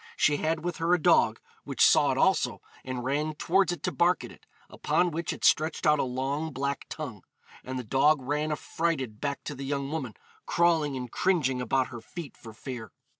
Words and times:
She 0.17 0.37
had 0.37 0.65
with 0.65 0.77
her 0.77 0.95
a 0.95 0.99
dog, 0.99 1.39
which 1.63 1.85
saw 1.85 2.11
it 2.11 2.17
also, 2.17 2.59
and 2.83 3.03
ran 3.03 3.35
towards 3.35 3.71
it 3.71 3.83
to 3.83 3.91
bark 3.91 4.23
at 4.23 4.31
it, 4.31 4.47
upon 4.67 5.11
which 5.11 5.31
it 5.31 5.45
stretched 5.45 5.85
out 5.85 5.99
a 5.99 6.03
long 6.03 6.51
black 6.51 6.85
tongue, 6.89 7.21
and 7.63 7.77
the 7.77 7.83
dog 7.83 8.19
ran 8.19 8.51
affrighted 8.51 9.21
back 9.21 9.43
to 9.43 9.53
the 9.53 9.63
young 9.63 9.91
woman, 9.91 10.15
crawling 10.47 10.97
and 10.97 11.11
cringing 11.11 11.61
about 11.61 11.89
her 11.89 12.01
feet 12.01 12.35
for 12.35 12.51
fear. 12.51 12.91